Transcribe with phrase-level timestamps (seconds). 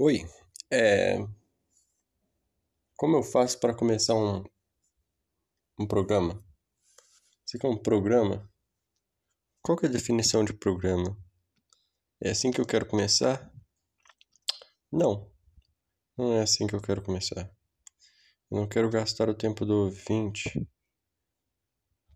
[0.00, 0.24] Oi,
[0.70, 1.18] é...
[2.96, 4.44] como eu faço para começar um,
[5.76, 6.40] um programa?
[7.44, 8.48] Você quer um programa?
[9.60, 11.18] Qual que é a definição de programa?
[12.22, 13.52] É assim que eu quero começar?
[14.92, 15.28] Não,
[16.16, 17.50] não é assim que eu quero começar.
[18.52, 20.64] Eu não quero gastar o tempo do ouvinte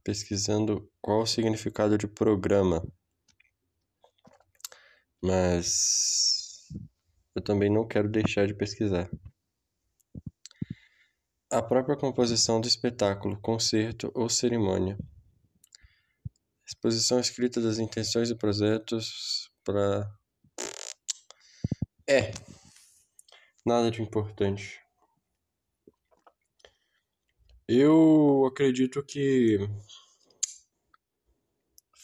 [0.04, 2.80] pesquisando qual o significado de programa.
[5.20, 6.41] Mas
[7.34, 9.10] eu também não quero deixar de pesquisar.
[11.50, 14.98] A própria composição do espetáculo, concerto ou cerimônia.
[16.66, 20.10] Exposição escrita das intenções e projetos para.
[22.08, 22.32] É.
[23.64, 24.80] Nada de importante.
[27.68, 29.58] Eu acredito que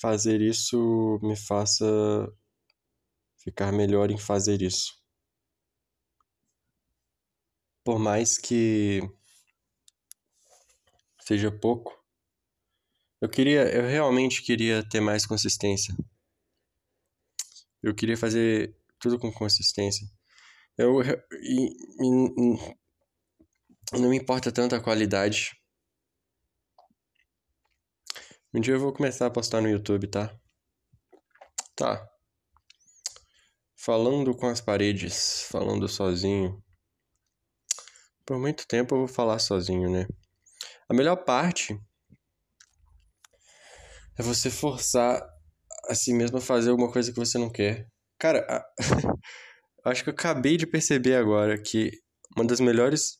[0.00, 1.86] fazer isso me faça
[3.38, 4.97] ficar melhor em fazer isso
[7.88, 9.00] por mais que
[11.20, 11.98] seja pouco,
[13.18, 15.96] eu queria, eu realmente queria ter mais consistência.
[17.82, 20.06] Eu queria fazer tudo com consistência.
[20.76, 22.58] Eu e, e,
[23.98, 25.58] não me importa tanto a qualidade.
[28.52, 30.38] Um dia eu vou começar a postar no YouTube, tá?
[31.74, 32.06] Tá.
[33.74, 36.62] Falando com as paredes, falando sozinho.
[38.28, 40.06] Por muito tempo eu vou falar sozinho, né?
[40.86, 41.80] A melhor parte
[44.18, 45.26] é você forçar
[45.88, 47.88] a si mesmo a fazer alguma coisa que você não quer.
[48.18, 48.62] Cara, a...
[49.90, 51.90] acho que eu acabei de perceber agora que
[52.36, 53.18] uma das melhores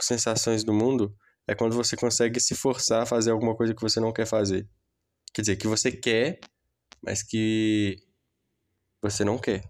[0.00, 1.12] sensações do mundo
[1.48, 4.64] é quando você consegue se forçar a fazer alguma coisa que você não quer fazer.
[5.34, 6.38] Quer dizer, que você quer,
[7.02, 7.96] mas que
[9.02, 9.68] você não quer.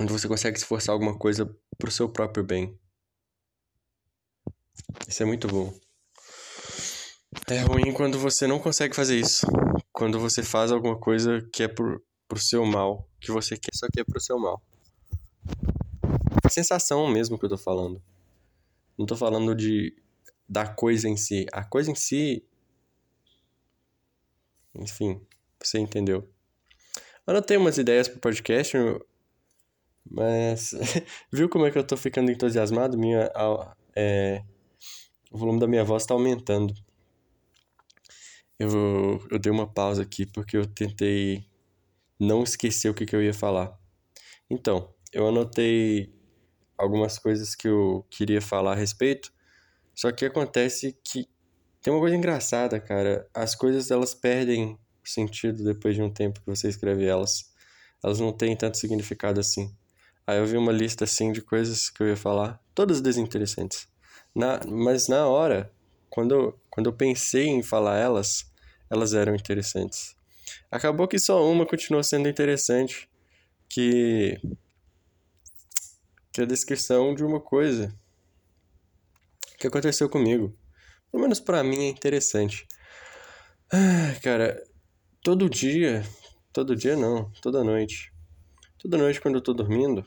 [0.00, 2.78] Onde você consegue esforçar alguma coisa pro seu próprio bem.
[5.06, 5.78] Isso é muito bom.
[7.48, 9.46] É ruim quando você não consegue fazer isso.
[9.92, 13.86] Quando você faz alguma coisa que é pro, pro seu mal, que você quer, só
[13.92, 14.62] que é pro seu mal.
[16.48, 18.02] Sensação mesmo que eu tô falando.
[18.98, 19.94] Não tô falando de
[20.48, 21.46] da coisa em si.
[21.52, 22.42] A coisa em si.
[24.74, 25.20] Enfim,
[25.62, 26.28] você entendeu.
[27.26, 28.76] Eu não tenho umas ideias pro podcast.
[30.08, 30.74] Mas
[31.32, 32.98] viu como é que eu tô ficando entusiasmado?
[32.98, 33.30] Minha,
[33.96, 34.42] é,
[35.30, 36.74] o volume da minha voz tá aumentando.
[38.58, 41.46] Eu, eu dei uma pausa aqui porque eu tentei
[42.18, 43.78] não esquecer o que, que eu ia falar.
[44.50, 46.12] Então, eu anotei
[46.76, 49.32] algumas coisas que eu queria falar a respeito,
[49.94, 51.26] só que acontece que
[51.82, 53.26] tem uma coisa engraçada, cara.
[53.34, 57.50] As coisas elas perdem sentido depois de um tempo que você escreve elas.
[58.02, 59.74] Elas não têm tanto significado assim.
[60.26, 63.88] Aí eu vi uma lista assim de coisas que eu ia falar, todas desinteressantes.
[64.34, 65.72] Na, mas na hora,
[66.08, 68.50] quando eu, quando eu pensei em falar elas,
[68.88, 70.14] elas eram interessantes.
[70.70, 73.08] Acabou que só uma continuou sendo interessante,
[73.68, 74.40] que
[76.32, 77.92] que é a descrição de uma coisa
[79.58, 80.56] que aconteceu comigo.
[81.10, 82.66] Pelo menos para mim é interessante.
[83.72, 84.62] Ah, cara,
[85.22, 86.04] todo dia,
[86.52, 88.09] todo dia não, toda noite.
[88.80, 90.02] Toda noite quando eu tô dormindo,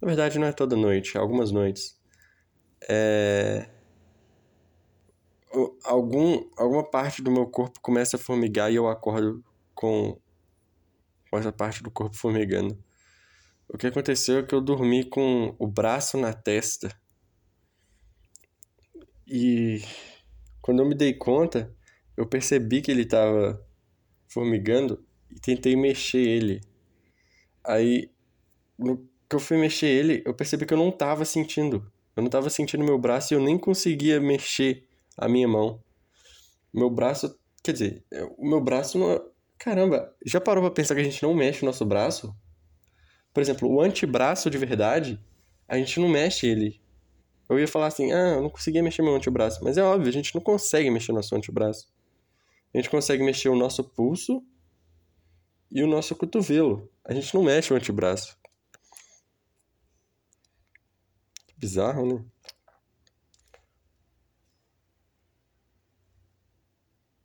[0.00, 1.96] na verdade, não é toda noite, é algumas noites.
[2.88, 3.70] É...
[5.84, 10.20] Algum, alguma parte do meu corpo começa a formigar e eu acordo com,
[11.30, 12.76] com essa parte do corpo formigando.
[13.68, 16.88] O que aconteceu é que eu dormi com o braço na testa.
[19.24, 19.80] E
[20.60, 21.72] quando eu me dei conta,
[22.16, 23.64] eu percebi que ele estava
[24.26, 26.71] formigando e tentei mexer ele.
[27.64, 28.10] Aí,
[28.78, 31.90] no que eu fui mexer ele, eu percebi que eu não tava sentindo.
[32.16, 34.86] Eu não tava sentindo meu braço e eu nem conseguia mexer
[35.16, 35.80] a minha mão.
[36.72, 38.04] Meu braço, quer dizer,
[38.36, 39.30] o meu braço não.
[39.58, 42.34] Caramba, já parou pra pensar que a gente não mexe o nosso braço?
[43.32, 45.18] Por exemplo, o antebraço de verdade,
[45.66, 46.80] a gente não mexe ele.
[47.48, 49.62] Eu ia falar assim, ah, eu não conseguia mexer meu antebraço.
[49.62, 51.88] Mas é óbvio, a gente não consegue mexer nosso antebraço.
[52.74, 54.42] A gente consegue mexer o nosso pulso
[55.70, 56.90] e o nosso cotovelo.
[57.04, 58.38] A gente não mexe o antebraço.
[61.56, 62.24] Bizarro, né?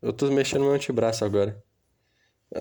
[0.01, 1.63] Eu tô mexendo meu antebraço agora.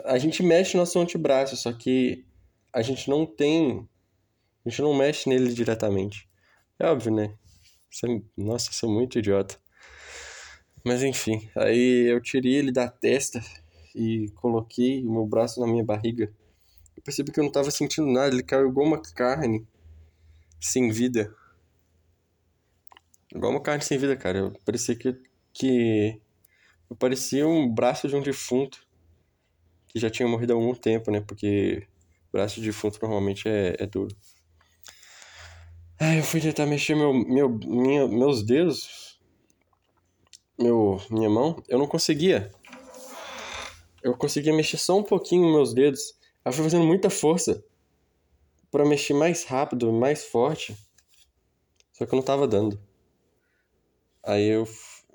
[0.04, 2.26] A gente mexe no nosso antebraço, só que
[2.72, 3.88] a gente não tem.
[4.64, 6.28] A gente não mexe nele diretamente.
[6.78, 7.36] É óbvio, né?
[8.04, 9.58] É, nossa, sou muito idiota.
[10.84, 13.42] Mas enfim, aí eu tirei ele da testa
[13.94, 16.32] e coloquei o meu braço na minha barriga.
[17.06, 18.34] Percebi que eu não tava sentindo nada.
[18.34, 19.64] Ele caiu igual uma carne
[20.60, 21.34] sem vida.
[23.32, 24.38] Igual uma carne sem vida, cara.
[24.38, 25.16] Eu parecia que.
[25.52, 26.20] que
[26.90, 28.84] eu parecia um braço de um defunto
[29.88, 31.20] que já tinha morrido há algum tempo, né?
[31.20, 31.86] Porque
[32.32, 34.14] braço de defunto normalmente é, é duro.
[35.98, 39.18] Aí eu fui tentar mexer meu, meu, minha, meus dedos,
[40.58, 42.52] meu, minha mão, eu não conseguia.
[44.02, 46.15] Eu conseguia mexer só um pouquinho meus dedos.
[46.46, 47.64] Eu fui fazendo muita força
[48.70, 50.76] para mexer mais rápido, mais forte.
[51.92, 52.80] Só que eu não tava dando.
[54.22, 54.64] Aí eu,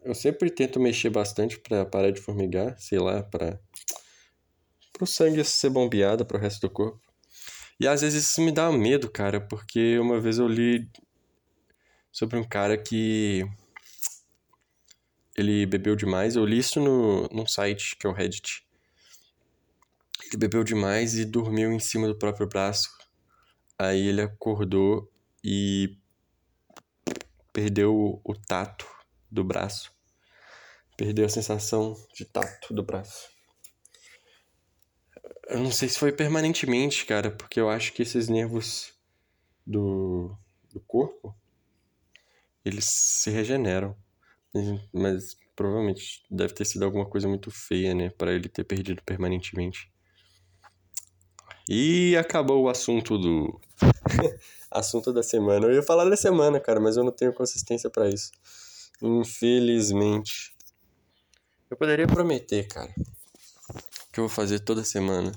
[0.04, 3.57] eu sempre tento mexer bastante para parar de formigar, sei lá, para
[5.00, 7.01] o sangue ser bombeado para o resto do corpo.
[7.80, 10.86] E às vezes isso me dá medo, cara, porque uma vez eu li
[12.12, 13.45] sobre um cara que
[15.38, 16.36] ele bebeu demais.
[16.36, 18.69] Eu li isso no, num site que é o Reddit.
[20.38, 22.89] Bebeu demais e dormiu em cima do próprio braço.
[23.78, 25.12] Aí ele acordou
[25.44, 25.98] e
[27.51, 28.88] perdeu o, o tato
[29.30, 29.92] do braço.
[30.98, 33.30] Perdeu a sensação de tato do braço.
[35.48, 38.94] Eu não sei se foi permanentemente, cara, porque eu acho que esses nervos
[39.66, 40.36] do,
[40.72, 41.36] do corpo
[42.63, 43.95] eles se regeneram.
[44.94, 49.91] Mas provavelmente deve ter sido alguma coisa muito feia, né, para ele ter perdido permanentemente.
[51.69, 53.60] E acabou o assunto do
[54.69, 55.68] assunto da semana.
[55.68, 58.31] Eu ia falar da semana, cara, mas eu não tenho consistência para isso.
[59.02, 60.56] Infelizmente.
[61.69, 62.94] Eu poderia prometer, cara,
[64.12, 65.31] que eu vou fazer toda semana.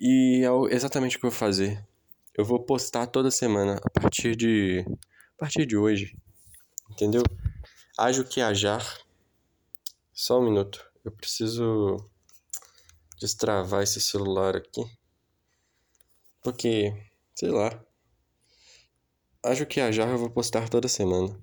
[0.00, 1.82] E é exatamente o que eu vou fazer.
[2.36, 4.84] Eu vou postar toda semana a partir de
[5.36, 6.16] a partir de hoje.
[6.90, 7.22] Entendeu?
[7.98, 8.86] Haja o que ajar.
[10.12, 10.84] Só um minuto.
[11.04, 11.96] Eu preciso
[13.18, 14.82] destravar esse celular aqui.
[16.42, 16.92] Porque,
[17.34, 17.84] sei lá.
[19.44, 21.38] Haja o que ajar, eu vou postar toda semana.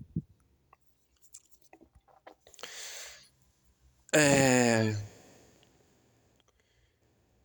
[4.13, 4.95] É.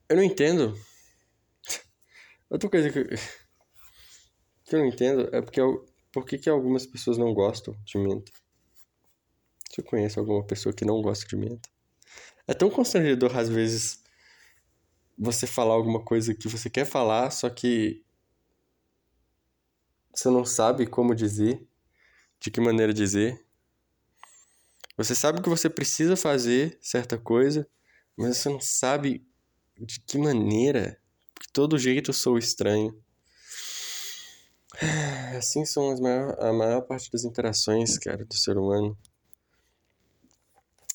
[0.09, 0.79] Eu não entendo.
[2.49, 3.07] Outra coisa que eu,
[4.65, 8.31] que eu não entendo é porque eu, por que, algumas pessoas não gostam de menta.
[9.69, 11.69] Você conhece alguma pessoa que não gosta de menta?
[12.47, 14.04] É tão constrangedor às vezes
[15.17, 18.05] você falar alguma coisa que você quer falar, só que
[20.15, 21.67] você não sabe como dizer,
[22.41, 23.45] de que maneira dizer.
[24.97, 27.69] Você sabe que você precisa fazer certa coisa,
[28.17, 29.27] mas você não sabe
[29.77, 31.01] de que maneira?
[31.41, 32.97] De todo jeito eu sou estranho.
[35.37, 38.97] Assim são as maior, a maior parte das interações, cara, do ser humano.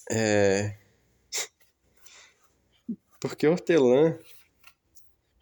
[0.09, 0.77] É.
[3.19, 4.17] Porque hortelã.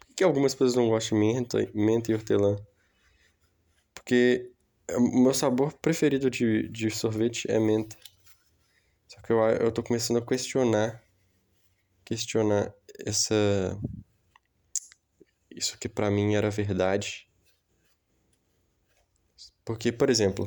[0.00, 2.56] Por que algumas pessoas não gostam de menta, menta e hortelã?
[3.94, 4.52] Porque
[4.92, 7.96] o meu sabor preferido de, de sorvete é menta.
[9.06, 11.02] Só que eu, eu tô começando a questionar.
[12.04, 13.78] Questionar essa
[15.58, 17.28] isso que para mim era verdade.
[19.64, 20.46] Porque, por exemplo,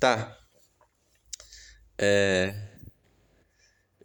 [0.00, 0.36] tá.
[1.98, 2.75] É,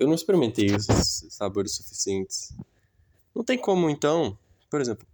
[0.02, 0.88] eu não experimentei os
[1.30, 2.56] sabores suficientes.
[3.36, 4.36] Não tem como, então.
[4.70, 5.08] Por exemplo,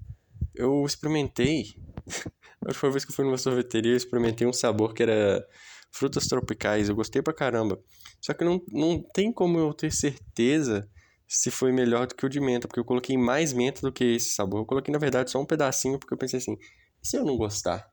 [0.56, 1.76] eu experimentei.
[2.62, 5.46] A última vez que eu fui numa sorveteria, eu experimentei um sabor que era
[5.92, 6.88] frutas tropicais.
[6.88, 7.80] Eu gostei pra caramba.
[8.22, 10.90] Só que não, não tem como eu ter certeza
[11.28, 14.04] se foi melhor do que o de menta, porque eu coloquei mais menta do que
[14.04, 14.62] esse sabor.
[14.62, 16.58] Eu coloquei, na verdade, só um pedacinho, porque eu pensei assim,
[17.04, 17.92] e se eu não gostar?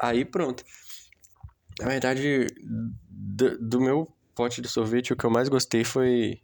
[0.00, 0.64] Aí pronto.
[1.80, 2.46] Na verdade,
[3.08, 4.10] do, do meu
[4.40, 6.40] pote de sorvete, o que eu mais gostei foi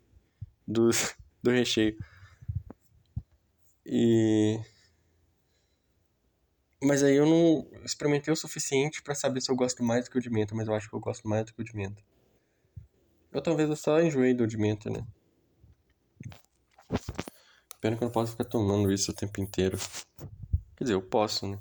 [0.68, 0.90] do,
[1.42, 1.96] do recheio.
[3.86, 4.60] E.
[6.82, 10.18] Mas aí eu não experimentei o suficiente para saber se eu gosto mais do que
[10.18, 12.02] o de menta, mas eu acho que eu gosto mais do que o de menta.
[13.32, 15.06] Eu talvez eu só enjoei do de menta, né?
[17.80, 19.78] Pena que eu não posso ficar tomando isso o tempo inteiro.
[20.76, 21.58] Quer dizer, eu posso, né?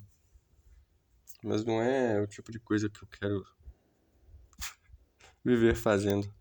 [1.41, 3.45] Mas não é o tipo de coisa que eu quero
[5.45, 6.33] viver fazendo.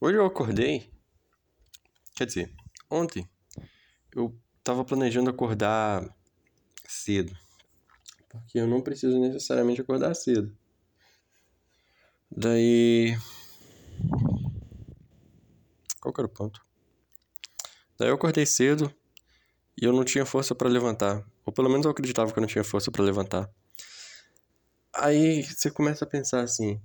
[0.00, 0.90] Hoje eu acordei.
[2.14, 2.54] Quer dizer,
[2.90, 3.28] ontem
[4.14, 6.02] eu tava planejando acordar
[6.88, 7.36] cedo.
[8.28, 10.56] Porque eu não preciso necessariamente acordar cedo.
[12.30, 13.16] Daí.
[16.00, 16.64] Qual que era o ponto?
[17.98, 18.92] Daí eu acordei cedo
[19.80, 21.24] e eu não tinha força para levantar.
[21.44, 23.50] Ou pelo menos eu acreditava que eu não tinha força para levantar.
[24.92, 26.80] Aí você começa a pensar assim.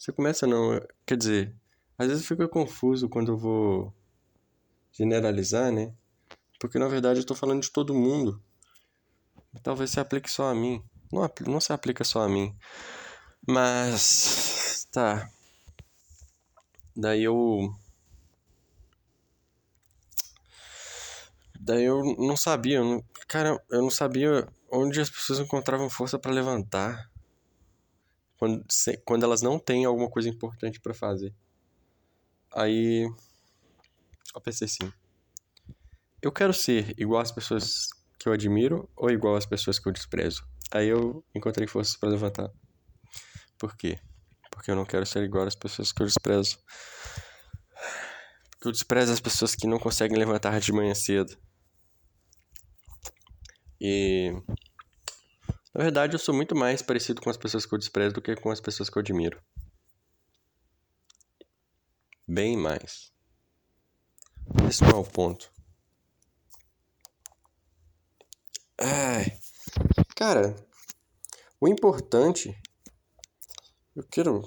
[0.00, 1.54] Você começa não, quer dizer,
[1.98, 3.94] às vezes fica confuso quando eu vou
[4.90, 5.92] generalizar, né?
[6.58, 8.42] Porque na verdade eu tô falando de todo mundo.
[9.62, 10.82] Talvez se aplique só a mim.
[11.12, 12.56] Não, não se aplica só a mim.
[13.46, 14.88] Mas.
[14.90, 15.30] Tá.
[16.96, 17.74] Daí eu.
[21.60, 22.78] Daí eu não sabia.
[22.78, 27.09] Eu não, cara, eu não sabia onde as pessoas encontravam força para levantar.
[28.40, 31.34] Quando, se, quando elas não têm alguma coisa importante para fazer.
[32.50, 33.06] Aí.
[34.34, 34.90] Eu pensei assim.
[36.22, 39.92] Eu quero ser igual às pessoas que eu admiro ou igual às pessoas que eu
[39.92, 40.48] desprezo?
[40.72, 42.50] Aí eu encontrei forças para levantar.
[43.58, 43.98] Por quê?
[44.50, 46.58] Porque eu não quero ser igual às pessoas que eu desprezo.
[48.52, 51.36] Porque eu desprezo as pessoas que não conseguem levantar de manhã cedo.
[53.78, 54.32] E.
[55.72, 58.34] Na verdade, eu sou muito mais parecido com as pessoas que eu desprezo do que
[58.36, 59.40] com as pessoas que eu admiro.
[62.26, 63.12] Bem mais.
[64.68, 65.52] Esse não é o ponto.
[68.78, 69.38] Ai.
[70.16, 70.56] Cara,
[71.60, 72.56] o importante.
[73.94, 74.42] Eu quero.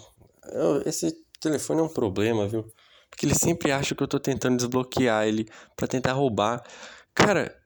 [0.85, 2.63] esse telefone é um problema, viu?
[3.09, 6.65] Porque ele sempre acha que eu tô tentando desbloquear ele para tentar roubar.
[7.13, 7.62] Cara,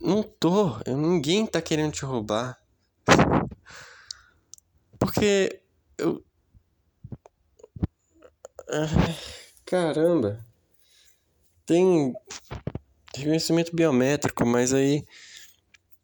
[0.00, 0.78] não tô.
[0.86, 2.58] Ninguém tá querendo te roubar.
[4.98, 5.60] Porque
[5.96, 6.24] eu.
[9.64, 10.44] Caramba.
[11.66, 12.12] Tem
[13.14, 15.04] reconhecimento biométrico, mas aí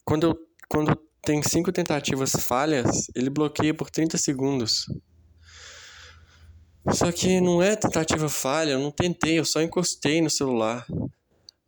[0.05, 4.87] quando, eu, quando tem cinco tentativas falhas, ele bloqueia por 30 segundos.
[6.93, 10.87] Só que não é tentativa falha, eu não tentei, eu só encostei no celular.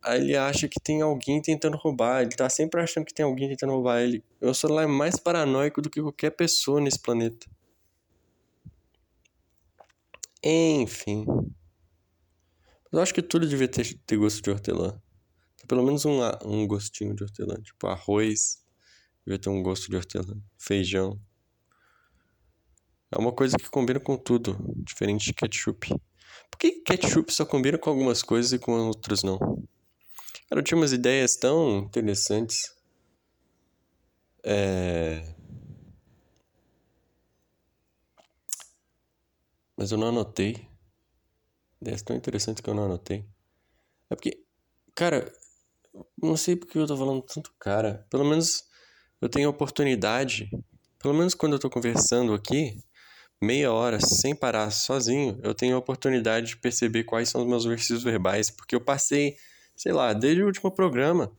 [0.02, 3.48] Aí ele acha que tem alguém tentando roubar, ele tá sempre achando que tem alguém
[3.48, 4.22] tentando roubar ele.
[4.40, 7.46] O celular é mais paranoico do que qualquer pessoa nesse planeta.
[10.42, 11.26] Enfim.
[12.92, 15.00] Eu acho que tudo devia ter, ter gosto de hortelã
[15.66, 17.56] pelo menos um, um gostinho de hortelã.
[17.56, 18.62] Tipo, arroz
[19.24, 20.36] devia ter um gosto de hortelã.
[20.56, 21.20] Feijão.
[23.10, 25.88] É uma coisa que combina com tudo, diferente de ketchup.
[26.50, 29.38] Por que ketchup só combina com algumas coisas e com outras não?
[30.48, 32.74] Cara, eu tinha umas ideias tão interessantes.
[34.44, 35.34] É...
[39.76, 40.68] Mas eu não anotei.
[41.80, 43.26] Ideias tão interessantes que eu não anotei.
[44.08, 44.42] É porque,
[44.94, 45.32] cara,
[46.22, 48.06] não sei porque eu tô falando tanto cara.
[48.10, 48.64] Pelo menos
[49.20, 50.48] eu tenho a oportunidade,
[50.98, 52.78] pelo menos quando eu tô conversando aqui,
[53.42, 57.64] meia hora sem parar sozinho, eu tenho a oportunidade de perceber quais são os meus
[57.64, 59.36] exercícios verbais, porque eu passei,
[59.76, 61.30] sei lá, desde o último programa,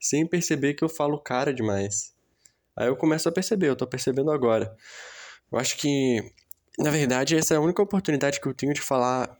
[0.00, 2.14] sem perceber que eu falo cara demais.
[2.74, 4.74] Aí eu começo a perceber, eu tô percebendo agora.
[5.50, 6.32] Eu acho que,
[6.78, 9.38] na verdade, essa é a única oportunidade que eu tenho de falar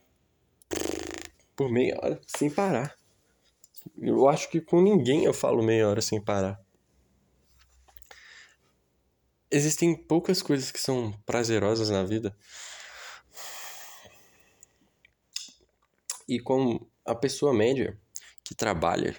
[1.55, 2.95] por meia hora sem parar.
[3.97, 6.61] Eu acho que com ninguém eu falo meia hora sem parar.
[9.49, 12.35] Existem poucas coisas que são prazerosas na vida.
[16.27, 17.99] E com a pessoa média
[18.43, 19.15] que trabalha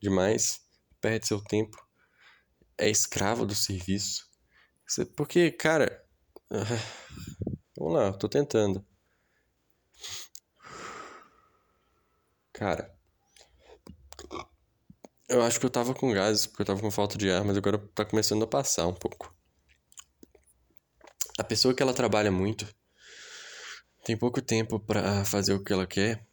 [0.00, 0.60] demais,
[1.00, 1.76] perde seu tempo,
[2.78, 4.26] é escravo do serviço.
[5.16, 6.04] Porque, cara.
[7.76, 8.86] Vamos lá, tô tentando.
[12.52, 12.94] Cara,
[15.28, 17.56] eu acho que eu tava com gases, porque eu tava com falta de ar, mas
[17.56, 19.34] agora tá começando a passar um pouco.
[21.38, 22.66] A pessoa que ela trabalha muito
[24.04, 26.26] tem pouco tempo para fazer o que ela quer.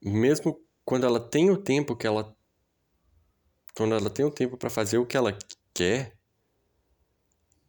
[0.00, 2.34] Mesmo quando ela tem o tempo que ela
[3.74, 5.36] quando ela tem o tempo para fazer o que ela
[5.74, 6.16] quer,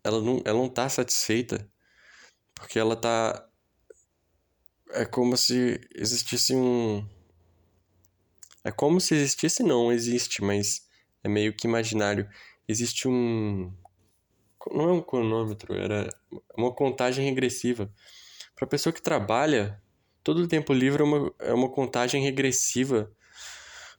[0.01, 1.69] ela não, ela não tá satisfeita.
[2.55, 3.45] Porque ela tá
[4.91, 7.05] é como se existisse um
[8.63, 10.87] é como se existisse, não existe, mas
[11.23, 12.29] é meio que imaginário.
[12.67, 13.73] Existe um.
[14.71, 16.09] Não é um cronômetro, era
[16.57, 17.91] uma contagem regressiva.
[18.55, 19.81] Para pessoa que trabalha,
[20.27, 23.09] todo o tempo livre é uma, é uma contagem regressiva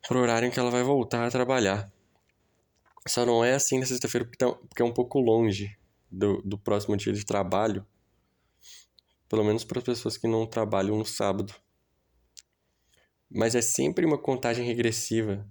[0.07, 1.91] para o horário em que ela vai voltar a trabalhar.
[3.07, 5.75] Só não é assim na sexta-feira porque, tá, porque é um pouco longe
[6.11, 7.87] do, do próximo dia de trabalho.
[9.27, 11.55] Pelo menos para as pessoas que não trabalham no sábado
[13.31, 15.47] mas é sempre uma contagem regressiva.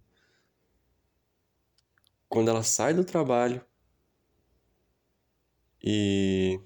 [2.27, 3.63] Quando ela sai do trabalho
[5.84, 6.60] e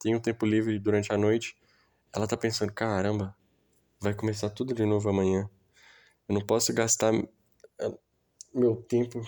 [0.00, 1.56] tem um tempo livre durante a noite,
[2.12, 3.36] ela tá pensando: caramba,
[4.00, 5.48] vai começar tudo de novo amanhã.
[6.28, 7.98] Eu não posso gastar eh,
[8.54, 9.20] meu tempo.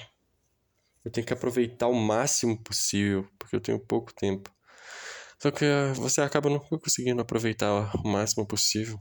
[1.04, 4.50] Eu tenho que aproveitar o máximo possível, porque eu tenho pouco tempo.
[5.38, 8.98] Só que eh, você acaba não conseguindo aproveitar o máximo possível.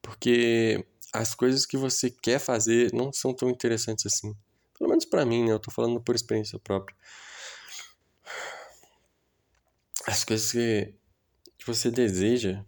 [0.00, 4.34] Porque as coisas que você quer fazer não são tão interessantes assim.
[4.78, 5.52] Pelo menos para mim, né?
[5.52, 6.96] Eu tô falando por experiência própria.
[10.06, 10.94] As coisas que,
[11.58, 12.64] que você deseja,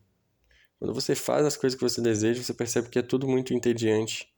[0.85, 4.31] quando você faz as coisas que você deseja, você percebe que é tudo muito entediante.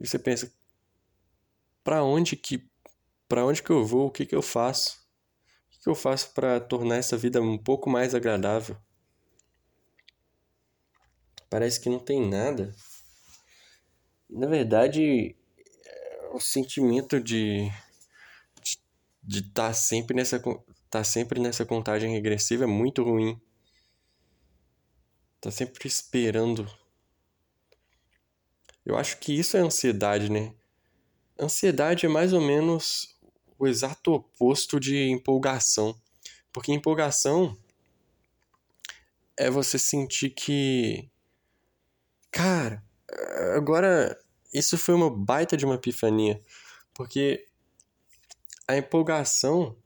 [0.00, 0.52] E você pensa,
[1.84, 2.68] para onde que
[3.28, 4.08] para onde que eu vou?
[4.08, 4.98] O que que eu faço?
[5.68, 8.76] O que que eu faço para tornar essa vida um pouco mais agradável?
[11.48, 12.74] Parece que não tem nada.
[14.28, 15.36] Na verdade,
[16.32, 17.70] o sentimento de
[19.22, 20.42] de estar tá sempre nessa
[20.90, 23.40] tá sempre nessa contagem regressiva é muito ruim.
[25.42, 26.72] Tá sempre esperando.
[28.86, 30.54] Eu acho que isso é ansiedade, né?
[31.36, 33.18] Ansiedade é mais ou menos
[33.58, 36.00] o exato oposto de empolgação.
[36.52, 37.58] Porque empolgação
[39.36, 41.10] é você sentir que.
[42.30, 42.80] Cara,
[43.56, 44.16] agora
[44.54, 46.40] isso foi uma baita de uma epifania.
[46.94, 47.48] Porque
[48.68, 49.76] a empolgação.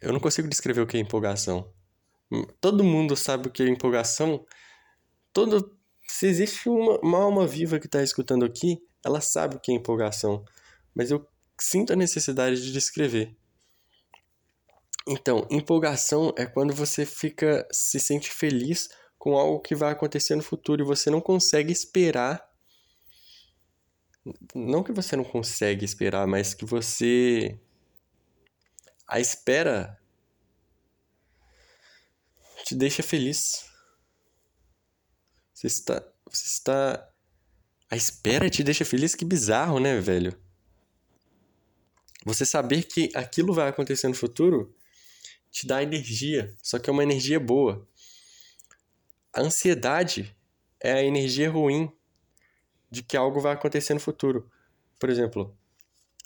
[0.00, 1.73] Eu não consigo descrever o que é empolgação.
[2.60, 4.44] Todo mundo sabe o que é empolgação.
[5.32, 5.76] Todo,
[6.08, 9.74] se existe uma, uma alma viva que está escutando aqui, ela sabe o que é
[9.74, 10.44] empolgação.
[10.94, 11.26] Mas eu
[11.60, 13.34] sinto a necessidade de descrever.
[15.06, 18.88] Então, empolgação é quando você fica se sente feliz
[19.18, 22.42] com algo que vai acontecer no futuro e você não consegue esperar
[24.54, 27.58] não que você não consegue esperar, mas que você
[29.06, 29.98] a espera
[32.64, 33.66] te deixa feliz.
[35.52, 37.08] Você está você está
[37.90, 40.36] a espera te deixa feliz, que bizarro, né, velho?
[42.24, 44.74] Você saber que aquilo vai acontecer no futuro
[45.50, 47.86] te dá energia, só que é uma energia boa.
[49.32, 50.34] A ansiedade
[50.80, 51.92] é a energia ruim
[52.90, 54.50] de que algo vai acontecer no futuro.
[54.98, 55.56] Por exemplo,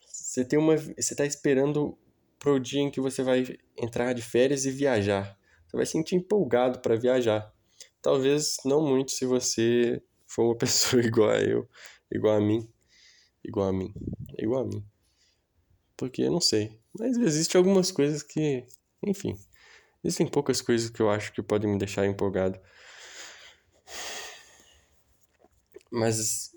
[0.06, 1.98] você tem uma você está esperando
[2.38, 5.37] para o dia em que você vai entrar de férias e viajar.
[5.68, 7.52] Você vai se sentir empolgado para viajar.
[8.00, 11.68] Talvez não muito se você for uma pessoa igual a eu,
[12.10, 12.66] igual a mim,
[13.44, 13.92] igual a mim,
[14.38, 14.84] igual a mim.
[15.96, 18.64] Porque eu não sei, mas existem algumas coisas que,
[19.04, 19.36] enfim,
[20.02, 22.58] existem poucas coisas que eu acho que podem me deixar empolgado.
[25.90, 26.54] Mas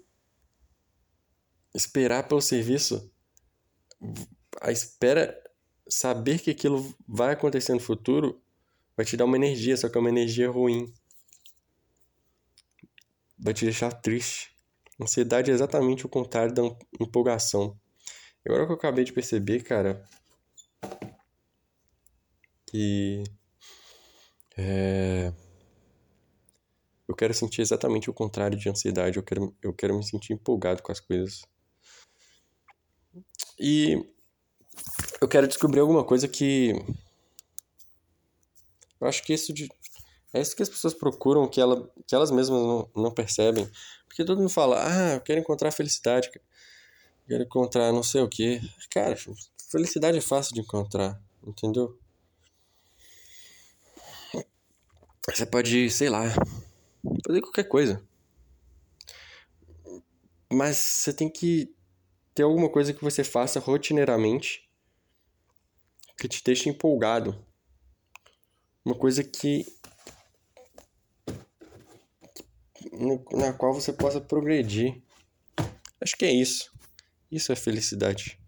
[1.74, 3.12] esperar pelo serviço,
[4.62, 5.42] a espera,
[5.88, 8.42] saber que aquilo vai acontecer no futuro,
[9.02, 10.94] vai te dar uma energia, só que é uma energia ruim.
[13.40, 14.56] Vai te deixar triste.
[15.02, 16.62] Ansiedade é exatamente o contrário da
[17.00, 17.76] empolgação.
[18.46, 20.08] Agora que eu acabei de perceber, cara,
[22.68, 23.24] que
[24.56, 25.34] é,
[27.08, 29.18] eu quero sentir exatamente o contrário de ansiedade.
[29.18, 31.42] Eu quero, eu quero me sentir empolgado com as coisas.
[33.60, 33.96] E
[35.20, 36.74] eu quero descobrir alguma coisa que.
[39.02, 39.68] Eu acho que isso de.
[40.34, 43.70] É isso que as pessoas procuram, que, ela, que elas mesmas não, não percebem.
[44.08, 46.30] Porque todo mundo fala, ah, eu quero encontrar felicidade.
[47.28, 48.62] Quero encontrar não sei o que.
[48.90, 49.16] Cara,
[49.70, 52.00] felicidade é fácil de encontrar, entendeu?
[55.30, 56.24] Você pode, sei lá,
[57.26, 58.02] fazer qualquer coisa.
[60.52, 61.74] Mas você tem que
[62.34, 64.70] ter alguma coisa que você faça rotineiramente
[66.18, 67.51] que te deixe empolgado.
[68.84, 69.66] Uma coisa que
[73.32, 75.02] na qual você possa progredir.
[76.00, 76.72] Acho que é isso.
[77.32, 78.40] Isso é felicidade.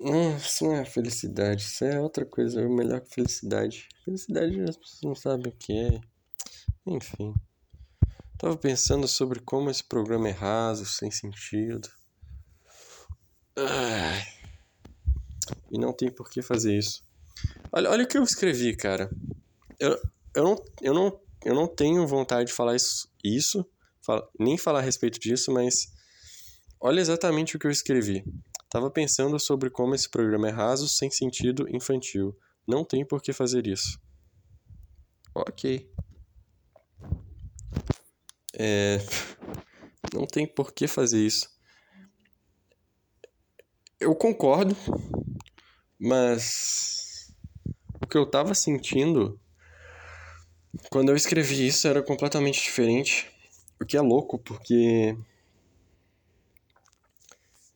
[0.00, 1.62] Não, isso não é felicidade.
[1.62, 2.60] Isso é outra coisa.
[2.60, 3.88] É melhor que felicidade.
[4.04, 6.00] Felicidade as pessoas não sabem o que é.
[6.86, 7.34] Enfim.
[8.38, 11.88] Tava pensando sobre como esse programa é raso, sem sentido.
[15.70, 17.02] E não tem por que fazer isso.
[17.72, 19.10] Olha, olha o que eu escrevi, cara.
[19.78, 20.00] Eu,
[20.34, 23.66] eu, não, eu, não, eu não tenho vontade de falar isso, isso
[24.06, 25.92] fala, nem falar a respeito disso, mas
[26.80, 28.24] olha exatamente o que eu escrevi.
[28.70, 32.36] Tava pensando sobre como esse programa é raso, sem sentido, infantil.
[32.66, 34.00] Não tem por que fazer isso.
[35.34, 35.90] Ok.
[38.58, 38.98] É...
[40.14, 41.50] Não tem por que fazer isso.
[44.00, 44.74] Eu concordo,
[45.98, 47.05] mas
[48.06, 49.40] o que eu tava sentindo
[50.88, 53.28] quando eu escrevi isso era completamente diferente.
[53.80, 55.18] O que é louco, porque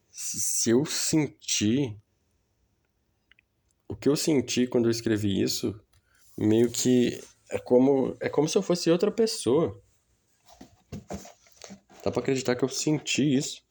[0.09, 1.99] se eu senti
[3.89, 5.79] o que eu senti quando eu escrevi isso,
[6.39, 9.83] meio que é como é como se eu fosse outra pessoa.
[12.05, 13.63] Dá pra acreditar que eu senti isso.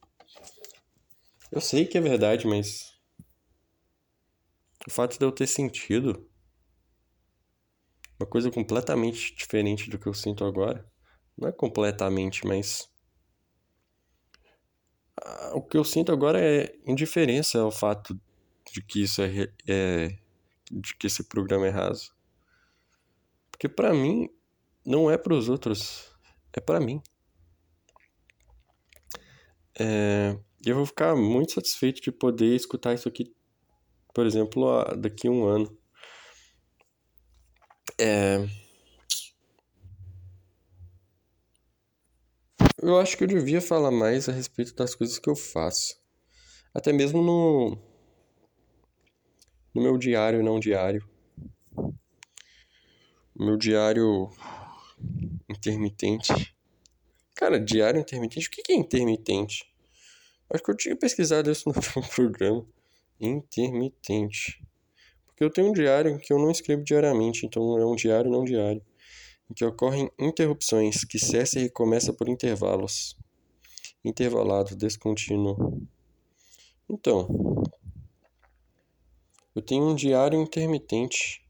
[1.50, 2.90] Eu sei que é verdade, mas.
[4.86, 6.29] O fato de eu ter sentido
[8.20, 10.86] uma coisa completamente diferente do que eu sinto agora.
[11.36, 12.88] Não é completamente, mas.
[15.54, 18.18] O que eu sinto agora é indiferença ao fato
[18.72, 20.18] de que isso é, é
[20.70, 22.14] de que esse programa é raso.
[23.50, 24.28] Porque para mim
[24.84, 26.14] não é para os outros,
[26.52, 27.02] é para mim.
[29.78, 33.34] É, eu vou ficar muito satisfeito de poder escutar isso aqui,
[34.14, 35.79] por exemplo, daqui a um ano.
[38.02, 38.48] É...
[42.82, 46.00] Eu acho que eu devia falar mais a respeito das coisas que eu faço.
[46.72, 47.76] Até mesmo no,
[49.74, 51.06] no meu diário não diário.
[53.38, 54.30] Meu diário
[55.46, 56.56] intermitente.
[57.34, 58.48] Cara, diário intermitente?
[58.48, 59.70] O que é intermitente?
[60.48, 61.74] Acho que eu tinha pesquisado isso no
[62.08, 62.66] programa.
[63.20, 64.62] Intermitente.
[65.40, 68.44] Porque eu tenho um diário que eu não escrevo diariamente, então é um diário não
[68.44, 68.84] diário.
[69.50, 73.16] Em que ocorrem interrupções, que cessa e recomeça por intervalos.
[74.04, 75.80] Intervalado, descontínuo.
[76.86, 77.64] Então,
[79.56, 81.42] eu tenho um diário intermitente.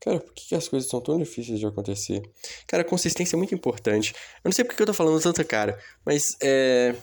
[0.00, 2.22] Cara, por que as coisas são tão difíceis de acontecer?
[2.66, 4.14] Cara, consistência é muito importante.
[4.36, 6.94] Eu não sei porque eu tô falando tanta cara, mas é.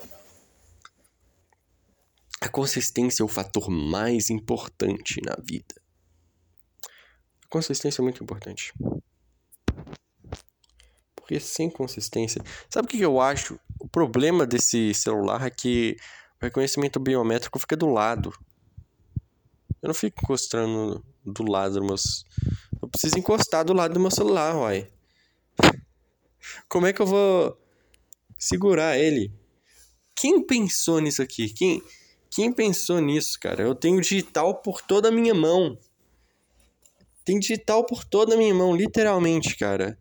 [2.41, 5.76] A consistência é o fator mais importante na vida.
[7.43, 8.74] A consistência é muito importante.
[11.15, 12.41] Porque sem consistência.
[12.69, 13.60] Sabe o que eu acho?
[13.80, 15.95] O problema desse celular é que
[16.39, 18.34] o reconhecimento biométrico fica do lado.
[19.82, 22.26] Eu não fico encostando do lado dos meus.
[22.82, 24.91] Eu preciso encostar do lado do meu celular, uai.
[26.69, 27.58] Como é que eu vou
[28.38, 29.34] segurar ele?
[30.15, 31.50] Quem pensou nisso aqui?
[31.50, 31.82] Quem,
[32.36, 33.63] quem pensou nisso, cara?
[33.63, 35.80] Eu tenho digital por toda a minha mão.
[37.24, 39.98] Tem digital por toda a minha mão, literalmente, cara.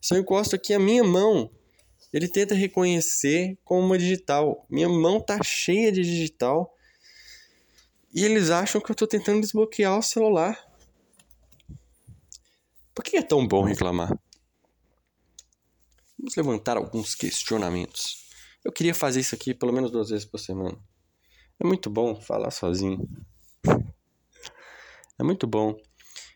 [0.00, 1.50] Se eu encosto aqui a minha mão,
[2.12, 4.64] ele tenta reconhecer como uma digital.
[4.70, 6.72] Minha mão tá cheia de digital.
[8.14, 10.56] E eles acham que eu tô tentando desbloquear o celular.
[12.94, 14.16] Por que é tão bom reclamar?
[16.16, 18.24] Vamos levantar alguns questionamentos.
[18.64, 20.78] Eu queria fazer isso aqui pelo menos duas vezes por semana.
[21.62, 23.08] É muito bom falar sozinho.
[25.16, 25.76] É muito bom.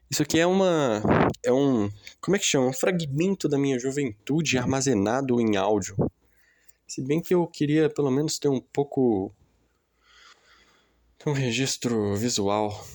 [0.09, 1.03] Isso aqui é uma.
[1.45, 1.91] É um.
[2.21, 2.69] Como é que chama?
[2.69, 5.97] Um fragmento da minha juventude armazenado em áudio.
[6.87, 9.35] Se bem que eu queria pelo menos ter um pouco
[11.27, 12.87] um registro visual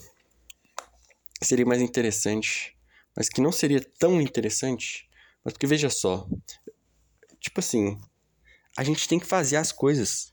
[1.44, 2.78] seria mais interessante,
[3.13, 5.10] mas que não seria tão interessante,
[5.44, 6.26] mas porque veja só,
[7.41, 8.00] tipo assim,
[8.78, 10.31] a gente tem que fazer as coisas.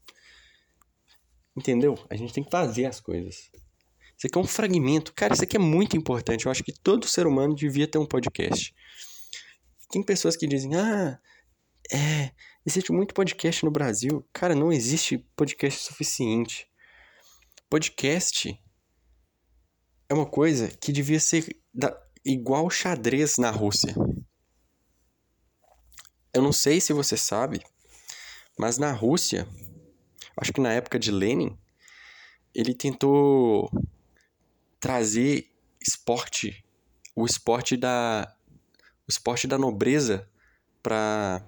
[1.59, 1.99] Entendeu?
[2.09, 3.51] A gente tem que fazer as coisas.
[4.16, 5.12] Isso aqui é um fragmento.
[5.12, 6.47] Cara, isso aqui é muito importante.
[6.47, 8.73] Eu acho que todo ser humano devia ter um podcast.
[9.90, 11.18] Tem pessoas que dizem, ah,
[11.90, 12.31] é,
[12.64, 14.25] existe muito podcast no Brasil.
[14.33, 16.68] Cara, não existe podcast suficiente.
[17.68, 18.57] Podcast
[20.09, 23.97] é uma coisa que devia ser da, igual xadrez na Rússia.
[26.33, 27.61] Eu não sei se você sabe,
[28.57, 29.49] mas na Rússia,
[30.40, 31.57] acho que na época de Lenin,
[32.55, 33.70] ele tentou
[34.81, 36.64] trazer esporte,
[37.14, 38.35] o esporte da
[39.07, 40.29] o esporte da nobreza
[40.83, 41.42] para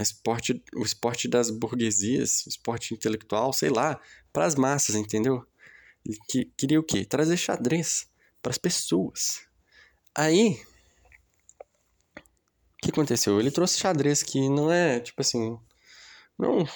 [0.00, 4.00] esporte, o esporte das burguesias, o esporte intelectual, sei lá,
[4.32, 5.46] para as massas, entendeu?
[6.04, 7.04] Ele que, queria o quê?
[7.04, 8.08] Trazer xadrez
[8.42, 9.42] para as pessoas.
[10.14, 10.60] Aí,
[12.16, 13.38] o que aconteceu?
[13.38, 15.58] Ele trouxe xadrez que não é, tipo assim,
[16.38, 16.66] não...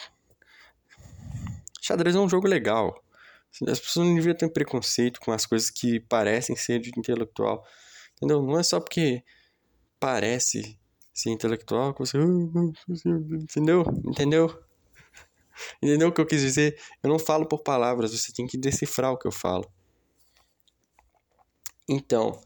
[1.80, 3.02] Xadrez é um jogo legal.
[3.68, 7.66] As pessoas não deviam ter preconceito com as coisas que parecem ser de intelectual.
[8.16, 8.40] Entendeu?
[8.42, 9.22] Não é só porque
[9.98, 10.78] parece
[11.12, 12.18] ser intelectual, que você.
[12.18, 13.84] Entendeu?
[14.06, 14.62] Entendeu?
[15.82, 16.80] Entendeu o que eu quis dizer?
[17.02, 19.70] Eu não falo por palavras, você tem que decifrar o que eu falo.
[21.88, 22.40] Então,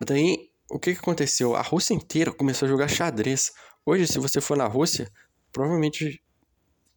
[0.00, 1.54] daí o que, que aconteceu?
[1.54, 3.52] A Rússia inteira começou a jogar xadrez.
[3.86, 5.10] Hoje, se você for na Rússia,
[5.52, 6.23] provavelmente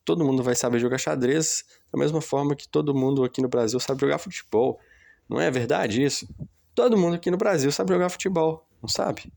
[0.07, 3.77] todo mundo vai saber jogar xadrez da mesma forma que todo mundo aqui no Brasil
[3.77, 4.79] sabe jogar futebol.
[5.27, 6.25] Não é verdade isso?
[6.73, 9.29] Todo mundo aqui no Brasil sabe jogar futebol, não sabe?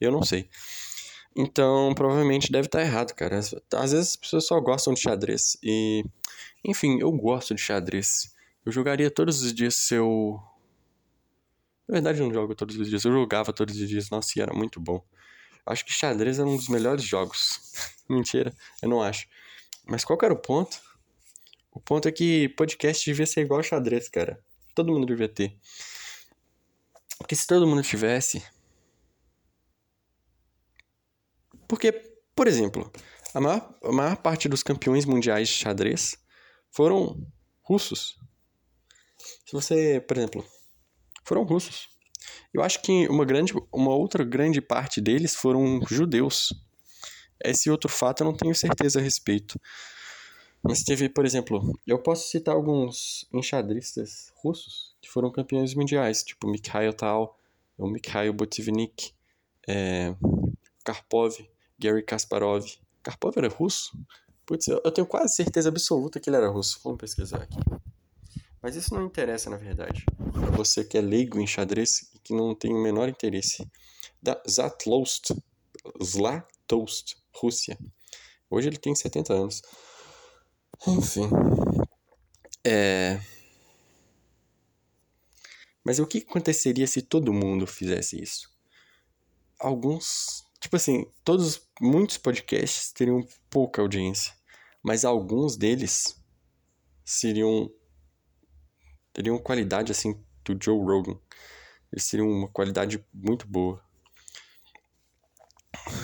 [0.00, 0.48] Eu não sei.
[1.36, 3.38] Então, provavelmente deve estar errado, cara.
[3.38, 5.58] Às vezes as pessoas só gostam de xadrez.
[5.62, 6.02] E,
[6.64, 8.34] enfim, eu gosto de xadrez.
[8.64, 10.40] Eu jogaria todos os dias se eu.
[11.86, 13.04] Na verdade, eu não jogo todos os dias.
[13.04, 14.08] Eu jogava todos os dias.
[14.08, 15.04] Nossa, e era muito bom.
[15.66, 17.60] Acho que xadrez é um dos melhores jogos.
[18.08, 19.26] Mentira, eu não acho.
[19.86, 20.80] Mas qual que era o ponto?
[21.70, 24.42] O ponto é que podcast devia ser igual xadrez, cara.
[24.74, 25.58] Todo mundo devia ter.
[27.18, 28.42] Porque se todo mundo tivesse.
[31.68, 31.92] Porque,
[32.34, 32.90] por exemplo,
[33.34, 36.16] a maior, a maior parte dos campeões mundiais de xadrez
[36.70, 37.26] foram
[37.62, 38.16] russos.
[39.18, 40.44] Se você, por exemplo,
[41.24, 41.88] foram russos.
[42.52, 46.52] Eu acho que uma grande, uma outra grande parte deles foram judeus.
[47.44, 49.60] Esse outro fato eu não tenho certeza a respeito.
[50.62, 56.48] Mas teve, por exemplo, eu posso citar alguns enxadristas russos que foram campeões mundiais, tipo
[56.48, 57.38] Mikhail Tal,
[57.76, 59.12] o Mikhail Botvinnik,
[59.68, 60.14] é,
[60.82, 61.36] Karpov,
[61.78, 62.64] Gary Kasparov.
[63.02, 63.92] Karpov era russo?
[64.46, 66.80] Putz, eu tenho quase certeza absoluta que ele era russo.
[66.82, 67.58] Vamos pesquisar aqui.
[68.62, 70.04] Mas isso não interessa, na verdade.
[70.32, 73.70] Pra você que é leigo em xadrez e que não tem o menor interesse.
[74.22, 75.32] Da Zatlost,
[76.64, 77.78] Zlatost, Rússia.
[78.50, 79.62] Hoje ele tem 70 anos.
[80.86, 81.28] Enfim.
[82.64, 83.20] É...
[85.84, 88.50] Mas o que aconteceria se todo mundo fizesse isso?
[89.58, 94.34] Alguns, tipo assim, todos, muitos podcasts teriam pouca audiência,
[94.82, 96.16] mas alguns deles
[97.04, 97.70] seriam
[99.12, 101.18] teriam qualidade assim do Joe Rogan.
[101.92, 103.80] Eles seriam uma qualidade muito boa.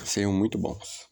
[0.05, 1.11] Seriam muito bons.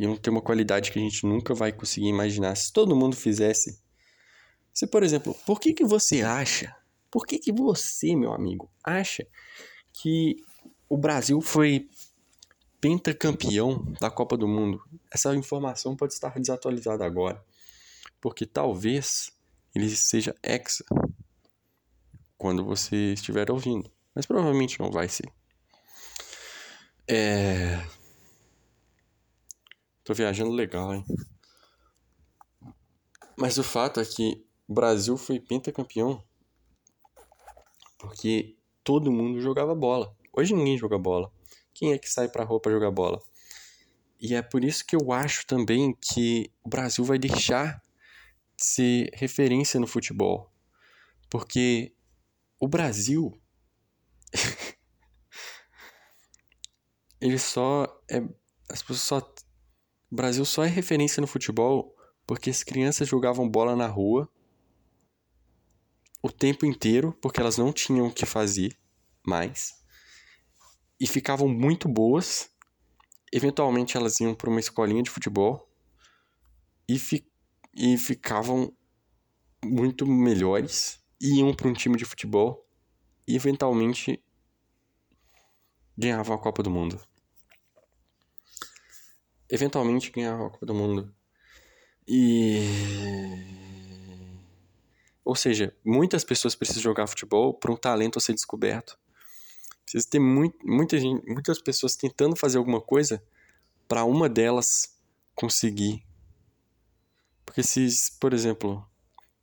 [0.00, 3.82] iam ter uma qualidade que a gente nunca vai conseguir imaginar se todo mundo fizesse.
[4.72, 6.74] Se, por exemplo, por que, que você acha,
[7.10, 9.26] por que, que você, meu amigo, acha
[9.92, 10.36] que
[10.88, 11.86] o Brasil foi
[12.80, 14.82] pentacampeão da Copa do Mundo?
[15.12, 17.44] Essa informação pode estar desatualizada agora,
[18.22, 19.30] porque talvez
[19.74, 20.84] ele seja hexa
[22.38, 25.30] quando você estiver ouvindo, mas provavelmente não vai ser.
[27.10, 27.84] É...
[30.04, 31.04] Tô viajando legal, hein?
[33.36, 36.22] Mas o fato é que o Brasil foi pentacampeão
[37.98, 40.16] porque todo mundo jogava bola.
[40.32, 41.30] Hoje ninguém joga bola.
[41.74, 43.20] Quem é que sai pra rua pra jogar bola?
[44.20, 47.82] E é por isso que eu acho também que o Brasil vai deixar
[48.56, 50.50] de ser referência no futebol.
[51.28, 51.92] Porque
[52.58, 53.36] o Brasil.
[57.20, 58.22] ele só é.
[58.68, 59.34] As pessoas só
[60.10, 61.94] o Brasil só é referência no futebol
[62.26, 64.28] porque as crianças jogavam bola na rua
[66.22, 68.76] o tempo inteiro, porque elas não tinham o que fazer
[69.24, 69.82] mais.
[70.98, 72.50] E ficavam muito boas.
[73.32, 75.68] Eventualmente elas iam para uma escolinha de futebol
[76.88, 77.26] e, fi
[77.74, 78.72] e ficavam
[79.64, 81.00] muito melhores.
[81.20, 82.68] Iam para um time de futebol
[83.26, 84.22] e eventualmente
[85.96, 87.09] ganhavam a Copa do Mundo
[89.50, 91.14] eventualmente ganhar a Copa do Mundo.
[92.06, 92.62] E.
[95.24, 98.98] Ou seja, muitas pessoas precisam jogar futebol para um talento ser descoberto.
[99.84, 103.22] Precisa ter muito, muita gente, muitas pessoas tentando fazer alguma coisa
[103.86, 104.96] para uma delas
[105.34, 106.04] conseguir.
[107.44, 107.88] Porque se,
[108.20, 108.84] por exemplo,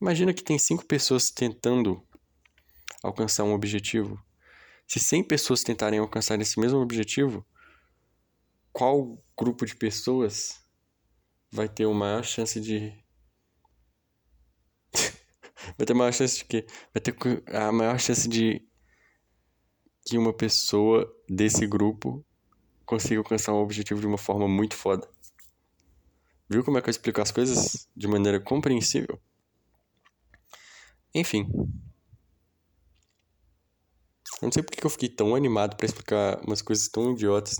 [0.01, 2.01] imagina que tem cinco pessoas tentando
[3.03, 4.21] alcançar um objetivo.
[4.87, 7.45] Se 100 pessoas tentarem alcançar esse mesmo objetivo,
[8.77, 10.63] qual grupo de pessoas
[11.51, 12.93] vai ter uma maior chance de.
[15.75, 16.67] vai ter maior chance de quê?
[16.93, 17.15] Vai ter
[17.55, 18.63] a maior chance de
[20.05, 22.23] que uma pessoa desse grupo
[22.85, 25.09] consiga alcançar um objetivo de uma forma muito foda.
[26.47, 29.19] Viu como é que eu explico as coisas de maneira compreensível?
[31.15, 31.49] Enfim.
[34.39, 37.57] Eu não sei porque eu fiquei tão animado para explicar umas coisas tão idiotas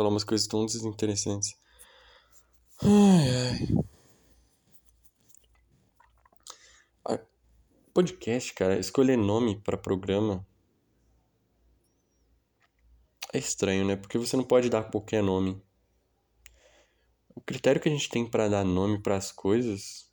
[0.00, 1.54] falar umas coisas tão desinteressantes.
[2.82, 3.28] Ai,
[7.06, 7.20] ai.
[7.92, 10.46] Podcast, cara, escolher nome para programa
[13.34, 13.96] é estranho, né?
[13.96, 15.62] Porque você não pode dar qualquer nome.
[17.34, 20.10] O critério que a gente tem para dar nome para as coisas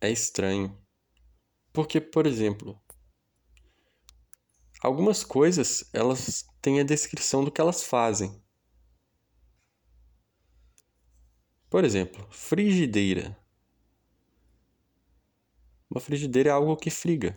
[0.00, 0.76] é estranho.
[1.72, 2.80] Porque, por exemplo,
[4.82, 8.40] Algumas coisas, elas têm a descrição do que elas fazem.
[11.68, 13.36] Por exemplo, frigideira.
[15.90, 17.36] Uma frigideira é algo que friga.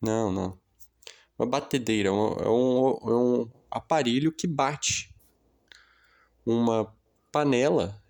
[0.00, 0.60] Não, não.
[1.38, 5.14] Uma batedeira é um, é um, é um aparelho que bate.
[6.44, 6.94] Uma
[7.32, 8.00] panela,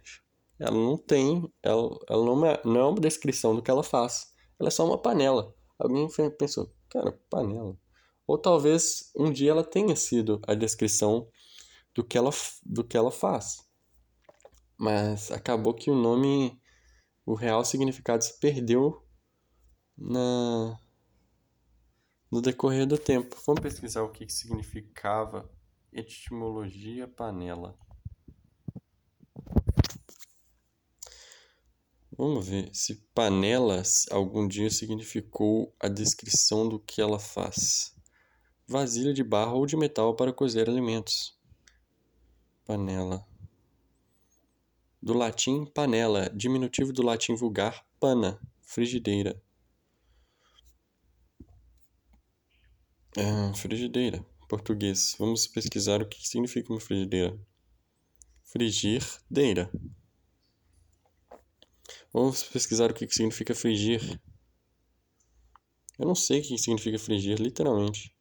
[0.58, 4.34] ela não tem, ela, ela não, é, não é uma descrição do que ela faz.
[4.58, 5.54] ela é só uma panela.
[5.78, 7.78] Alguém pensou, cara, panela.
[8.26, 11.28] Ou talvez um dia ela tenha sido a descrição
[11.94, 12.30] do que ela,
[12.64, 13.58] do que ela faz.
[14.78, 16.60] Mas acabou que o nome,
[17.24, 19.04] o real significado se perdeu
[19.96, 20.78] na
[22.30, 23.36] no decorrer do tempo.
[23.44, 25.50] Vamos pesquisar o que significava
[25.92, 27.76] etimologia panela.
[32.20, 37.96] Vamos ver se panela algum dia significou a descrição do que ela faz.
[38.68, 41.34] Vasilha de barro ou de metal para cozer alimentos.
[42.66, 43.26] Panela.
[45.02, 49.42] Do latim panela, diminutivo do latim vulgar pana, frigideira.
[53.16, 55.16] Ah, frigideira, português.
[55.18, 57.40] Vamos pesquisar o que significa uma frigideira.
[58.42, 59.72] Frigir, deira.
[62.12, 64.20] Vamos pesquisar o que significa frigir.
[65.98, 68.14] Eu não sei o que significa frigir, literalmente.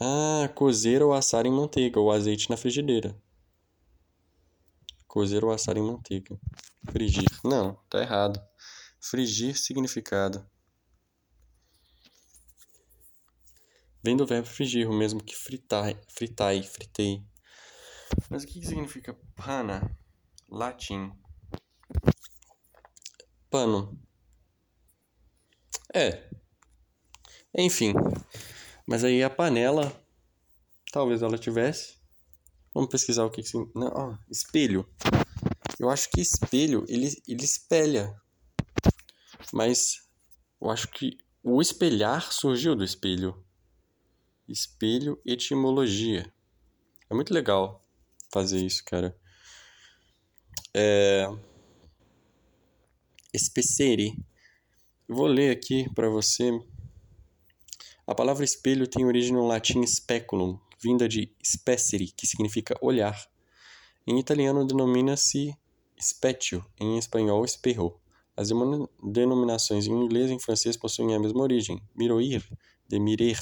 [0.00, 3.20] Ah, cozer ou assar em manteiga ou azeite na frigideira.
[5.08, 6.38] Cozer ou assar em manteiga.
[6.92, 7.28] Frigir.
[7.42, 8.40] Não, tá errado.
[9.00, 10.48] Frigir significado.
[14.04, 17.22] Vem do verbo frigir, o mesmo que fritai, fritai, fritei.
[18.30, 19.98] Mas o que significa pana?
[20.48, 21.12] Latim.
[23.50, 23.98] Pano.
[25.94, 26.28] É.
[27.56, 27.94] Enfim.
[28.86, 29.92] Mas aí a panela,
[30.92, 31.98] talvez ela tivesse.
[32.74, 34.88] Vamos pesquisar o que que Não, ó, espelho.
[35.78, 38.14] Eu acho que espelho, ele, ele espelha.
[39.52, 40.06] Mas
[40.60, 43.44] eu acho que o espelhar surgiu do espelho
[44.48, 46.32] espelho etimologia.
[47.10, 47.84] É muito legal
[48.32, 49.16] fazer isso, cara.
[50.74, 51.26] É...
[53.32, 54.16] Especere.
[55.06, 56.50] Vou ler aqui para você.
[58.06, 63.18] A palavra espelho tem origem no latim speculum, vinda de specere, que significa olhar.
[64.06, 65.54] Em italiano denomina-se
[66.00, 67.94] specchio, em espanhol espejo.
[68.34, 68.48] As
[69.02, 72.42] denominações em inglês e em francês possuem a mesma origem, miroir,
[72.88, 73.38] de mirer,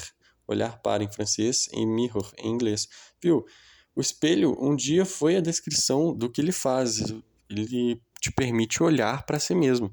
[0.48, 2.88] olhar para em francês e mirror em inglês.
[3.22, 3.44] Viu?
[3.94, 7.02] O espelho um dia foi a descrição do que ele faz.
[7.48, 9.92] Ele te permite olhar para si mesmo.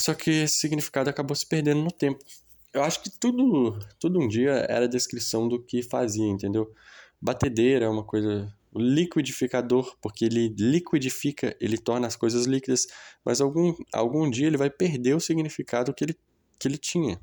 [0.00, 2.24] Só que esse significado acabou se perdendo no tempo.
[2.72, 6.72] Eu acho que tudo, tudo um dia era descrição do que fazia, entendeu?
[7.20, 8.52] Batedeira é uma coisa.
[8.72, 12.86] O liquidificador, porque ele liquidifica, ele torna as coisas líquidas,
[13.24, 16.18] mas algum, algum dia ele vai perder o significado que ele,
[16.58, 17.20] que ele tinha.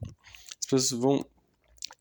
[0.59, 1.25] As pessoas vão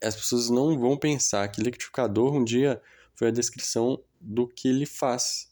[0.02, 2.80] as pessoas não vão pensar que liquidificador um dia
[3.14, 5.49] foi a descrição do que ele faz.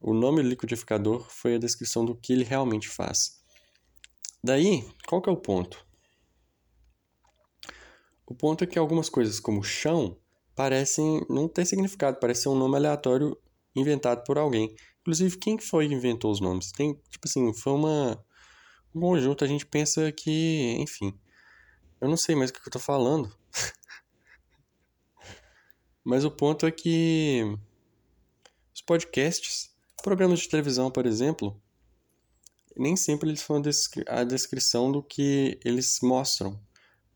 [0.00, 3.42] O nome liquidificador foi a descrição do que ele realmente faz.
[4.42, 5.84] Daí, qual que é o ponto?
[8.26, 10.16] O ponto é que algumas coisas como chão
[10.54, 13.36] parecem não ter significado, parece ser um nome aleatório
[13.76, 14.74] inventado por alguém.
[15.00, 16.72] Inclusive, quem foi que inventou os nomes?
[16.72, 18.24] Tem, tipo assim, foi uma
[18.94, 21.16] um conjunto, a gente pensa que, enfim,
[22.00, 23.34] eu não sei mais o que eu tô falando.
[26.04, 27.42] Mas o ponto é que
[28.74, 29.69] os podcasts,
[30.00, 31.60] programas de televisão, por exemplo,
[32.76, 33.62] nem sempre eles são
[34.08, 36.60] a descrição do que eles mostram,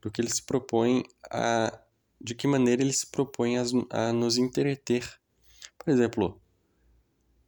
[0.01, 1.79] do que eles propõem a
[2.21, 5.07] de que maneira eles se propõem a, a nos entreter.
[5.77, 6.41] Por exemplo,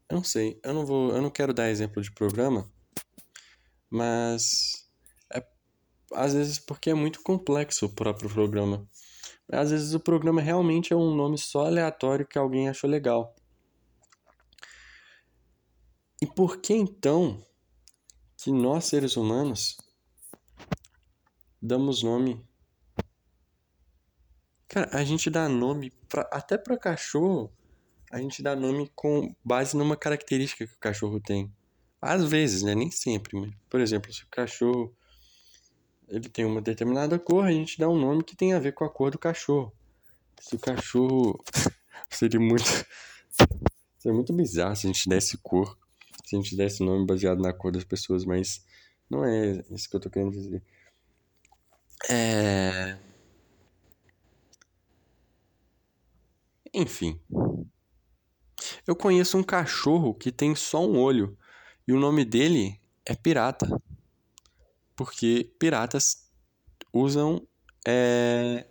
[0.09, 2.69] eu não sei, eu não vou, eu não quero dar exemplo de programa,
[3.89, 4.85] mas
[6.13, 8.87] às vezes porque é muito complexo o próprio programa.
[9.49, 13.33] Às vezes o programa realmente é um nome só aleatório que alguém achou legal.
[16.21, 17.37] E por que então
[18.37, 19.77] que nós seres humanos
[21.61, 22.43] damos nome?
[24.67, 27.51] Cara, a gente dá nome pra, até para cachorro.
[28.11, 31.53] A gente dá nome com base numa característica que o cachorro tem.
[32.01, 32.73] Às vezes, né?
[32.73, 33.39] Nem sempre.
[33.39, 34.95] Mas, por exemplo, se o cachorro
[36.07, 38.85] ele tem uma determinada cor, a gente dá um nome que tem a ver com
[38.85, 39.73] a cor do cachorro.
[40.39, 41.43] Se o cachorro
[42.09, 42.63] seria muito
[43.97, 45.77] seria muito bizarro se a gente desse cor,
[46.27, 48.65] se a gente desse nome baseado na cor das pessoas, mas
[49.09, 50.61] não é isso que eu tô querendo dizer.
[52.09, 52.97] É...
[56.73, 57.17] Enfim.
[58.85, 61.37] Eu conheço um cachorro que tem só um olho
[61.87, 63.81] e o nome dele é Pirata
[64.97, 66.29] porque piratas
[66.91, 67.47] usam
[67.87, 68.67] é,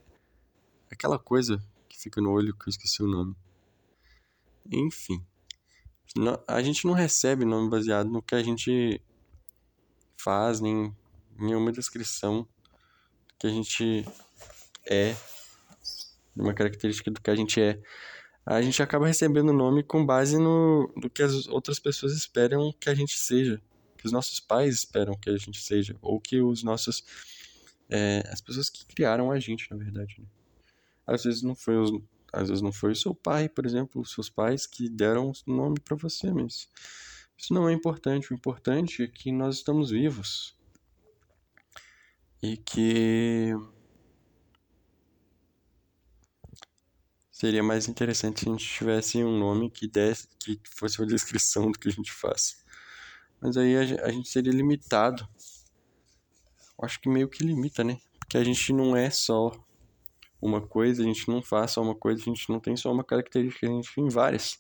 [0.91, 3.35] aquela coisa que fica no olho que eu esqueci o nome.
[4.71, 5.25] Enfim,
[6.47, 9.01] a gente não recebe nome baseado no que a gente
[10.17, 10.95] faz, nem
[11.39, 14.07] nenhuma descrição do que a gente
[14.87, 15.15] é,
[16.35, 17.81] de uma característica do que a gente é.
[18.45, 22.89] A gente acaba recebendo nome com base no do que as outras pessoas esperam que
[22.89, 23.61] a gente seja,
[23.99, 27.05] que os nossos pais esperam que a gente seja, ou que os nossos
[27.91, 30.17] é, as pessoas que criaram a gente, na verdade.
[30.19, 30.27] Né?
[31.07, 31.91] Às vezes não foi os,
[32.33, 35.51] às vezes não foi o seu pai, por exemplo, os seus pais que deram o
[35.51, 36.69] nome para você, mas
[37.37, 38.33] isso não é importante.
[38.33, 40.57] O importante é que nós estamos vivos
[42.43, 43.53] e que
[47.31, 51.71] seria mais interessante se a gente tivesse um nome que desse, que fosse uma descrição
[51.71, 52.65] do que a gente faz.
[53.41, 55.29] Mas aí a gente seria limitado.
[56.83, 57.99] Acho que meio que limita, né?
[58.19, 59.53] Porque a gente não é só
[60.41, 63.05] uma coisa, a gente não faz só uma coisa, a gente não tem só uma
[63.05, 64.59] característica, a gente tem várias.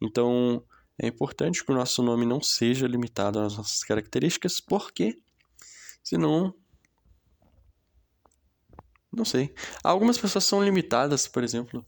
[0.00, 0.64] Então,
[0.98, 5.18] é importante que o nosso nome não seja limitado às nossas características, porque
[6.02, 6.54] senão
[9.12, 9.52] não sei.
[9.82, 11.84] Algumas pessoas são limitadas, por exemplo.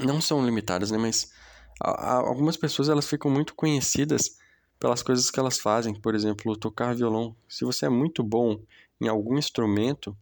[0.00, 0.98] Não são limitadas, né?
[0.98, 1.32] Mas
[1.80, 4.36] algumas pessoas elas ficam muito conhecidas
[4.78, 5.94] pelas coisas que elas fazem.
[5.94, 7.36] Por exemplo, tocar violão.
[7.48, 8.60] Se você é muito bom
[9.00, 10.16] em algum instrumento,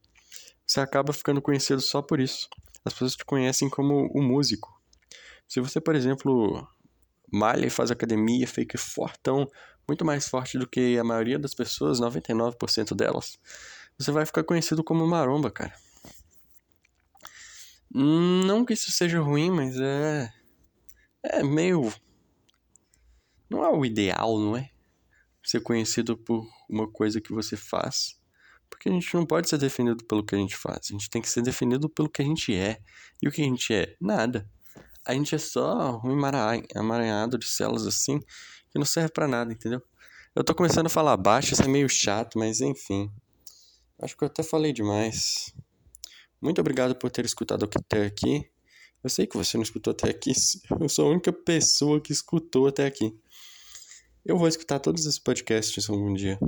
[0.67, 2.49] você acaba ficando conhecido só por isso.
[2.85, 4.81] As pessoas te conhecem como o músico.
[5.49, 6.67] Se você, por exemplo,
[7.33, 9.51] malha e faz academia, fica fortão,
[9.89, 13.39] muito mais forte do que a maioria das pessoas, 99% delas,
[13.99, 15.75] você vai ficar conhecido como maromba, cara.
[17.91, 20.33] Não que isso seja ruim, mas é.
[21.23, 21.93] É meio.
[23.49, 24.71] Não é o ideal, não é?
[25.43, 28.19] Ser conhecido por uma coisa que você faz.
[28.69, 30.89] Porque a gente não pode ser definido pelo que a gente faz.
[30.91, 32.79] A gente tem que ser definido pelo que a gente é.
[33.23, 33.97] E o que a gente é?
[34.01, 34.49] Nada.
[35.05, 36.13] A gente é só um
[36.75, 38.21] emaranhado de células assim
[38.71, 39.81] que não serve para nada, entendeu?
[40.35, 43.11] Eu tô começando a falar baixo, isso é meio chato, mas enfim.
[43.99, 45.55] Acho que eu até falei demais.
[46.43, 48.47] Muito obrigado por ter escutado até aqui.
[49.03, 50.33] Eu sei que você não escutou até aqui.
[50.81, 53.17] Eu sou a única pessoa que escutou até aqui.
[54.25, 56.39] Eu vou escutar todos esses podcasts algum dia.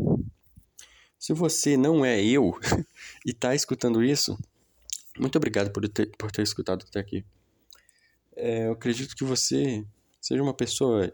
[1.19, 2.59] Se você não é eu
[3.27, 4.39] e está escutando isso,
[5.19, 7.25] muito obrigado por ter, por ter escutado até aqui.
[8.37, 9.85] É, eu acredito que você
[10.21, 11.12] seja uma pessoa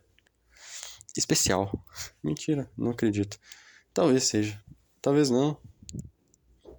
[1.17, 1.73] especial.
[2.23, 3.39] Mentira, não acredito.
[3.95, 4.63] Talvez seja.
[5.01, 5.57] Talvez não.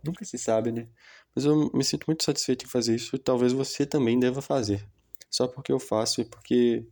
[0.03, 0.87] Nunca se sabe, né?
[1.33, 4.87] Mas eu me sinto muito satisfeito em fazer isso e talvez você também deva fazer.
[5.29, 6.85] Só porque eu faço e porque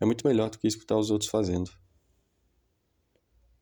[0.00, 1.70] é muito melhor do que escutar os outros fazendo.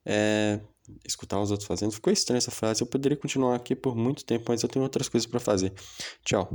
[0.04, 0.59] É,
[1.05, 1.93] escutar os outros fazendo.
[1.93, 2.82] Ficou estranha essa frase.
[2.82, 5.72] Eu poderia continuar aqui por muito tempo, mas eu tenho outras coisas para fazer.
[6.24, 6.51] Tchau.